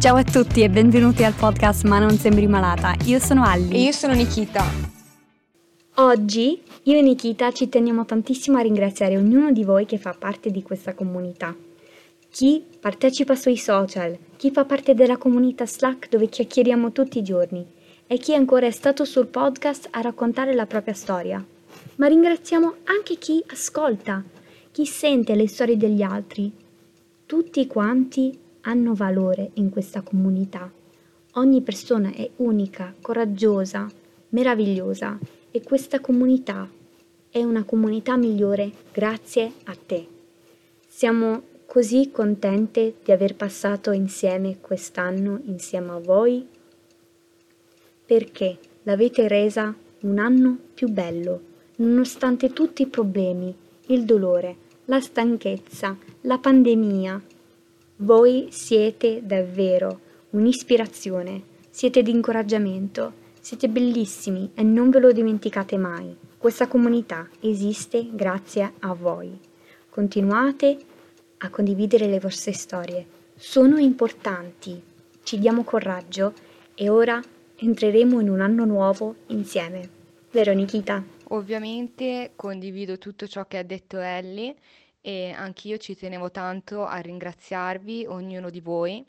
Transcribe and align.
Ciao 0.00 0.16
a 0.16 0.24
tutti 0.24 0.60
e 0.60 0.68
benvenuti 0.68 1.22
al 1.22 1.34
podcast 1.34 1.84
Ma 1.84 2.00
non 2.00 2.18
sembri 2.18 2.48
malata. 2.48 2.96
Io 3.04 3.20
sono 3.20 3.44
Alli. 3.44 3.76
E 3.76 3.82
io 3.82 3.92
sono 3.92 4.12
Nikita. 4.12 4.64
Oggi 5.94 6.60
io 6.82 6.98
e 6.98 7.00
Nikita 7.00 7.52
ci 7.52 7.68
teniamo 7.68 8.04
tantissimo 8.04 8.58
a 8.58 8.62
ringraziare 8.62 9.16
ognuno 9.16 9.52
di 9.52 9.62
voi 9.62 9.86
che 9.86 9.98
fa 9.98 10.16
parte 10.18 10.50
di 10.50 10.64
questa 10.64 10.94
comunità. 10.94 11.54
Chi 12.28 12.64
partecipa 12.80 13.36
sui 13.36 13.56
social, 13.56 14.18
chi 14.36 14.50
fa 14.50 14.64
parte 14.64 14.94
della 14.94 15.16
comunità 15.16 15.64
Slack 15.64 16.08
dove 16.08 16.28
chiacchieriamo 16.28 16.90
tutti 16.90 17.18
i 17.18 17.22
giorni 17.22 17.64
e 18.08 18.18
chi 18.18 18.34
ancora 18.34 18.66
è 18.66 18.72
stato 18.72 19.04
sul 19.04 19.28
podcast 19.28 19.86
a 19.92 20.00
raccontare 20.00 20.54
la 20.54 20.66
propria 20.66 20.94
storia. 20.94 21.42
Ma 21.96 22.06
ringraziamo 22.08 22.74
anche 22.84 23.16
chi 23.16 23.40
ascolta, 23.46 24.24
chi 24.72 24.84
sente 24.86 25.36
le 25.36 25.46
storie 25.46 25.76
degli 25.76 26.02
altri. 26.02 26.61
Tutti 27.26 27.66
quanti 27.66 28.38
hanno 28.62 28.94
valore 28.94 29.50
in 29.54 29.70
questa 29.70 30.02
comunità. 30.02 30.70
Ogni 31.34 31.62
persona 31.62 32.12
è 32.12 32.28
unica, 32.36 32.94
coraggiosa, 33.00 33.90
meravigliosa 34.30 35.18
e 35.50 35.62
questa 35.62 36.00
comunità 36.00 36.68
è 37.30 37.42
una 37.42 37.64
comunità 37.64 38.16
migliore 38.16 38.70
grazie 38.92 39.52
a 39.64 39.74
te. 39.74 40.06
Siamo 40.86 41.42
così 41.64 42.10
contente 42.10 42.96
di 43.02 43.12
aver 43.12 43.34
passato 43.34 43.92
insieme 43.92 44.58
quest'anno 44.60 45.40
insieme 45.44 45.92
a 45.92 45.98
voi 45.98 46.46
perché 48.04 48.58
l'avete 48.82 49.26
resa 49.26 49.74
un 50.00 50.18
anno 50.18 50.58
più 50.74 50.88
bello, 50.88 51.40
nonostante 51.76 52.52
tutti 52.52 52.82
i 52.82 52.88
problemi, 52.88 53.54
il 53.86 54.04
dolore, 54.04 54.56
la 54.86 55.00
stanchezza, 55.00 55.96
la 56.22 56.38
pandemia. 56.38 57.20
Voi 57.96 58.48
siete 58.50 59.20
davvero 59.24 60.00
un'ispirazione, 60.30 61.42
siete 61.70 62.02
di 62.02 62.10
incoraggiamento, 62.10 63.12
siete 63.40 63.68
bellissimi 63.68 64.50
e 64.54 64.62
non 64.62 64.90
ve 64.90 64.98
lo 64.98 65.12
dimenticate 65.12 65.76
mai. 65.76 66.16
Questa 66.36 66.66
comunità 66.66 67.28
esiste 67.40 68.08
grazie 68.10 68.72
a 68.80 68.92
voi. 68.94 69.38
Continuate 69.88 70.78
a 71.38 71.50
condividere 71.50 72.06
le 72.08 72.18
vostre 72.18 72.52
storie. 72.52 73.06
Sono 73.36 73.78
importanti. 73.78 74.80
Ci 75.22 75.38
diamo 75.38 75.62
coraggio 75.62 76.32
e 76.74 76.88
ora 76.88 77.22
entreremo 77.56 78.18
in 78.20 78.28
un 78.28 78.40
anno 78.40 78.64
nuovo 78.64 79.14
insieme. 79.26 79.88
Vero 80.32 80.52
Nikita? 80.52 81.11
Ovviamente 81.32 82.32
condivido 82.36 82.98
tutto 82.98 83.26
ciò 83.26 83.46
che 83.46 83.56
ha 83.56 83.62
detto 83.62 83.98
Ellie 83.98 84.54
e 85.00 85.30
anch'io 85.30 85.78
ci 85.78 85.96
tenevo 85.96 86.30
tanto 86.30 86.84
a 86.84 86.98
ringraziarvi, 86.98 88.04
ognuno 88.06 88.50
di 88.50 88.60
voi, 88.60 89.02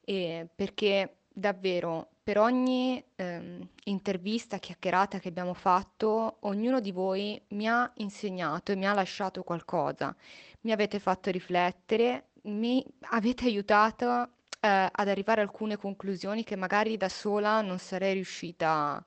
e 0.00 0.48
perché 0.54 1.16
davvero 1.28 2.08
per 2.22 2.38
ogni 2.38 3.02
ehm, 3.16 3.68
intervista, 3.84 4.58
chiacchierata 4.58 5.18
che 5.18 5.28
abbiamo 5.28 5.52
fatto, 5.52 6.38
ognuno 6.40 6.80
di 6.80 6.90
voi 6.90 7.40
mi 7.48 7.68
ha 7.68 7.90
insegnato 7.96 8.72
e 8.72 8.76
mi 8.76 8.86
ha 8.86 8.94
lasciato 8.94 9.42
qualcosa. 9.42 10.14
Mi 10.62 10.72
avete 10.72 10.98
fatto 10.98 11.30
riflettere, 11.30 12.28
mi 12.44 12.82
avete 13.10 13.44
aiutato 13.44 14.22
eh, 14.60 14.88
ad 14.90 15.08
arrivare 15.08 15.42
a 15.42 15.44
alcune 15.44 15.76
conclusioni 15.76 16.44
che 16.44 16.56
magari 16.56 16.96
da 16.96 17.10
sola 17.10 17.60
non 17.60 17.78
sarei 17.78 18.14
riuscita 18.14 19.04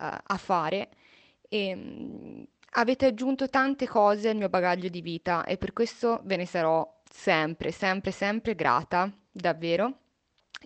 eh, 0.00 0.18
a 0.22 0.36
fare. 0.36 0.90
E, 1.48 1.74
mh, 1.74 2.46
avete 2.72 3.06
aggiunto 3.06 3.48
tante 3.48 3.86
cose 3.86 4.28
al 4.28 4.36
mio 4.36 4.48
bagaglio 4.48 4.88
di 4.88 5.00
vita 5.00 5.44
e 5.44 5.56
per 5.56 5.72
questo 5.72 6.20
ve 6.24 6.36
ne 6.36 6.46
sarò 6.46 7.00
sempre, 7.10 7.70
sempre, 7.72 8.10
sempre 8.10 8.54
grata, 8.54 9.10
davvero. 9.30 9.98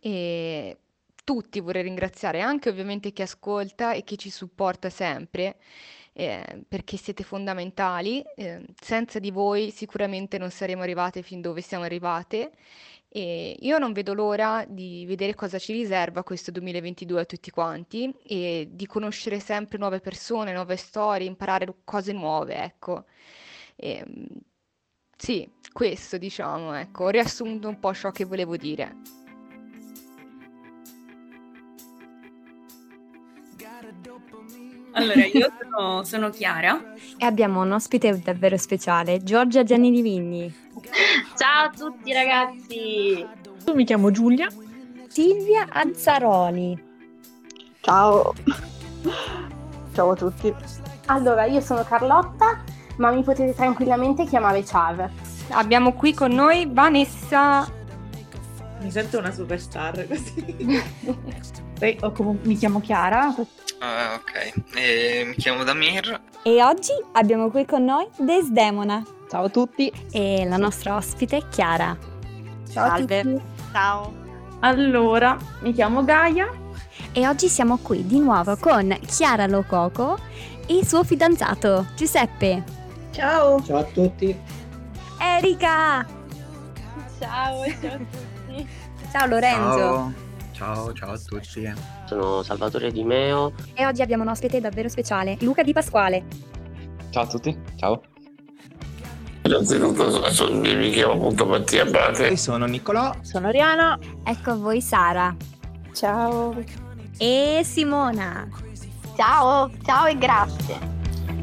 E 0.00 0.76
tutti 1.24 1.60
vorrei 1.60 1.82
ringraziare, 1.84 2.40
anche 2.40 2.68
ovviamente 2.68 3.12
chi 3.12 3.22
ascolta 3.22 3.92
e 3.92 4.02
chi 4.02 4.18
ci 4.18 4.30
supporta 4.30 4.90
sempre, 4.90 5.56
eh, 6.12 6.64
perché 6.68 6.96
siete 6.96 7.22
fondamentali. 7.24 8.22
Eh, 8.36 8.64
senza 8.80 9.18
di 9.18 9.30
voi 9.30 9.70
sicuramente 9.70 10.38
non 10.38 10.50
saremmo 10.50 10.82
arrivate 10.82 11.22
fin 11.22 11.40
dove 11.40 11.60
siamo 11.60 11.84
arrivate 11.84 12.52
e 13.14 13.58
io 13.60 13.76
non 13.76 13.92
vedo 13.92 14.14
l'ora 14.14 14.64
di 14.66 15.04
vedere 15.06 15.34
cosa 15.34 15.58
ci 15.58 15.74
riserva 15.74 16.22
questo 16.22 16.50
2022 16.50 17.20
a 17.20 17.24
tutti 17.26 17.50
quanti 17.50 18.10
e 18.24 18.68
di 18.70 18.86
conoscere 18.86 19.38
sempre 19.38 19.76
nuove 19.76 20.00
persone, 20.00 20.54
nuove 20.54 20.76
storie, 20.76 21.26
imparare 21.26 21.74
cose 21.84 22.14
nuove, 22.14 22.54
ecco. 22.56 23.04
E, 23.76 24.02
sì, 25.14 25.46
questo 25.74 26.16
diciamo, 26.16 26.72
ecco, 26.72 27.04
ho 27.04 27.08
riassunto 27.10 27.68
un 27.68 27.78
po' 27.78 27.92
ciò 27.92 28.10
che 28.12 28.24
volevo 28.24 28.56
dire. 28.56 28.96
Allora, 34.92 35.24
io 35.26 35.52
sono, 35.60 36.02
sono 36.04 36.30
Chiara. 36.30 36.94
E 37.18 37.26
abbiamo 37.26 37.60
un 37.60 37.72
ospite 37.72 38.18
davvero 38.22 38.56
speciale, 38.56 39.22
Giorgia 39.22 39.62
Giannini 39.64 40.00
Vigni. 40.00 40.54
Ciao 41.36 41.66
a 41.66 41.70
tutti 41.70 42.12
ragazzi! 42.12 43.26
Io 43.66 43.74
mi 43.74 43.84
chiamo 43.84 44.10
Giulia. 44.10 44.48
Silvia 45.08 45.66
Azzaroni. 45.68 46.82
Ciao. 47.80 48.32
Ciao 49.92 50.10
a 50.10 50.16
tutti. 50.16 50.54
Allora, 51.06 51.44
io 51.44 51.60
sono 51.60 51.84
Carlotta, 51.84 52.62
ma 52.96 53.10
mi 53.10 53.22
potete 53.22 53.54
tranquillamente 53.54 54.24
chiamare 54.24 54.62
Char. 54.64 55.10
Abbiamo 55.50 55.92
qui 55.92 56.14
con 56.14 56.32
noi 56.32 56.68
Vanessa. 56.70 57.68
Mi 58.80 58.90
sento 58.90 59.18
una 59.18 59.32
superstar 59.32 60.06
così. 60.06 60.82
Poi 61.78 61.98
comunque, 62.14 62.48
mi 62.48 62.56
chiamo 62.56 62.80
Chiara. 62.80 63.34
Ah, 63.80 64.14
ok. 64.14 64.52
E 64.76 65.24
mi 65.26 65.34
chiamo 65.34 65.64
Damir. 65.64 66.20
E 66.42 66.62
oggi 66.62 66.92
abbiamo 67.12 67.50
qui 67.50 67.66
con 67.66 67.84
noi 67.84 68.08
Desdemona. 68.16 69.04
Ciao 69.32 69.44
a 69.44 69.48
tutti. 69.48 69.90
E 70.10 70.44
la 70.46 70.58
nostra 70.58 70.94
ospite 70.94 71.44
Chiara. 71.48 71.96
Ciao 72.70 72.86
Salve. 72.86 73.18
a 73.18 73.22
tutti. 73.22 73.42
Ciao. 73.72 74.12
Allora, 74.60 75.38
mi 75.60 75.72
chiamo 75.72 76.04
Gaia. 76.04 76.50
E 77.12 77.26
oggi 77.26 77.48
siamo 77.48 77.78
qui 77.78 78.06
di 78.06 78.18
nuovo 78.18 78.54
con 78.58 78.94
Chiara 79.06 79.46
Lococo 79.46 80.18
e 80.66 80.76
il 80.76 80.86
suo 80.86 81.02
fidanzato 81.02 81.86
Giuseppe. 81.96 82.62
Ciao. 83.10 83.62
Ciao 83.62 83.78
a 83.78 83.84
tutti. 83.84 84.38
Erika. 85.18 86.06
Ciao, 87.18 87.18
ciao 87.18 87.62
a 87.62 87.96
tutti. 87.96 88.68
Ciao 89.10 89.26
Lorenzo. 89.28 89.78
Ciao. 89.78 90.12
Ciao, 90.52 90.92
ciao 90.92 91.12
a 91.12 91.18
tutti. 91.18 91.72
Sono 92.04 92.42
Salvatore 92.42 92.92
Di 92.92 93.02
Meo. 93.02 93.54
E 93.72 93.86
oggi 93.86 94.02
abbiamo 94.02 94.24
un 94.24 94.28
ospite 94.28 94.60
davvero 94.60 94.90
speciale, 94.90 95.38
Luca 95.40 95.62
Di 95.62 95.72
Pasquale. 95.72 96.26
Ciao 97.08 97.22
a 97.22 97.26
tutti, 97.26 97.58
ciao. 97.76 98.02
Innanzitutto 99.44 100.30
sono, 100.30 100.60
mi 100.60 100.90
chiamo 100.90 101.14
appunto 101.14 101.46
Mattia 101.46 101.82
Abate. 101.82 102.28
Io 102.28 102.36
sono 102.36 102.66
Niccolò. 102.66 103.12
Sono 103.22 103.50
Riana. 103.50 103.98
Ecco 104.24 104.50
a 104.52 104.54
voi 104.54 104.80
Sara. 104.80 105.34
Ciao. 105.92 106.54
E 107.18 107.60
Simona. 107.64 108.48
Ciao, 109.16 109.70
ciao 109.84 110.06
e 110.06 110.16
grazie. 110.16 110.90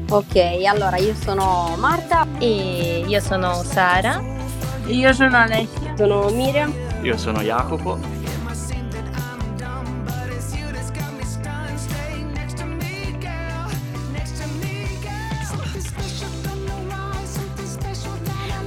Ok, 0.08 0.64
allora 0.66 0.96
io 0.96 1.14
sono 1.14 1.76
Marta 1.78 2.26
E 2.38 3.04
io 3.06 3.20
sono 3.20 3.54
Sara. 3.62 4.20
Io 4.86 5.12
sono 5.12 5.36
Alessia. 5.36 5.94
sono 5.96 6.28
Miriam. 6.30 6.74
Io 7.02 7.16
sono 7.16 7.42
Jacopo. 7.42 8.19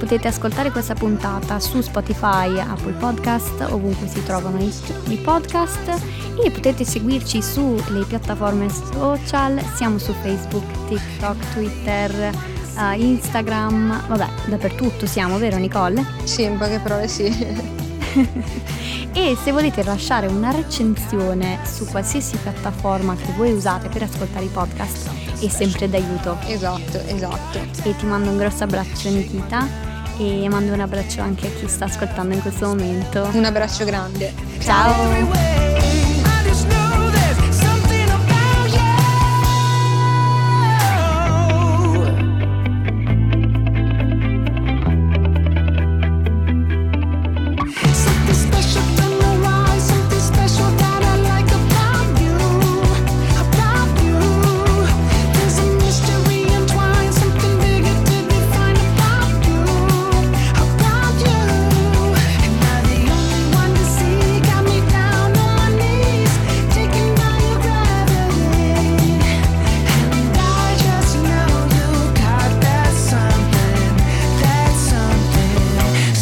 Potete 0.04 0.28
ascoltare 0.28 0.70
questa 0.70 0.92
puntata 0.92 1.58
su 1.58 1.80
Spotify, 1.80 2.58
Apple 2.58 2.92
Podcast, 2.92 3.58
ovunque 3.70 4.06
si 4.06 4.22
trovano 4.22 4.60
i, 4.60 4.70
i 5.08 5.16
podcast 5.16 5.98
e 6.44 6.50
potete 6.50 6.84
seguirci 6.84 7.40
sulle 7.40 8.04
piattaforme 8.06 8.68
social, 8.68 9.58
siamo 9.74 9.96
su 9.96 10.12
Facebook, 10.20 10.62
TikTok, 10.88 11.52
Twitter, 11.54 12.34
uh, 12.76 12.92
Instagram, 13.00 14.08
vabbè, 14.08 14.26
dappertutto 14.44 15.06
siamo, 15.06 15.38
vero 15.38 15.56
Nicole? 15.56 16.04
Sì, 16.24 16.42
in 16.42 16.58
poche 16.58 16.80
parole 16.80 17.08
sì. 17.08 17.24
e 19.10 19.38
se 19.42 19.52
volete 19.52 19.82
lasciare 19.84 20.26
una 20.26 20.50
recensione 20.50 21.60
su 21.64 21.86
qualsiasi 21.86 22.36
piattaforma 22.36 23.16
che 23.16 23.32
voi 23.38 23.52
usate 23.52 23.88
per 23.88 24.02
ascoltare 24.02 24.44
i 24.44 24.48
podcast 24.48 25.08
è 25.40 25.48
sempre 25.48 25.88
d'aiuto. 25.88 26.36
Esatto, 26.46 27.00
esatto. 27.06 27.58
E 27.84 27.96
ti 27.96 28.04
mando 28.04 28.28
un 28.28 28.36
grosso 28.36 28.64
abbraccio 28.64 29.08
Nikita 29.08 29.92
e 30.18 30.48
mando 30.48 30.72
un 30.72 30.80
abbraccio 30.80 31.20
anche 31.20 31.46
a 31.46 31.50
chi 31.50 31.68
sta 31.68 31.86
ascoltando 31.86 32.34
in 32.34 32.40
questo 32.40 32.66
momento. 32.66 33.28
Un 33.32 33.44
abbraccio 33.44 33.84
grande. 33.84 34.32
Ciao. 34.60 35.73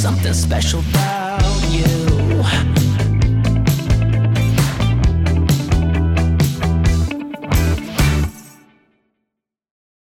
something 0.03 0.33
special 0.33 0.81
about 0.81 1.41
you. 1.71 2.72